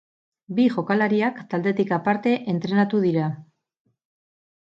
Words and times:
Bi 0.59 0.63
jokalariak 0.75 1.41
taldetik 1.51 1.93
aparte 1.99 2.33
entrenatu 2.55 3.03
dira. 3.05 3.27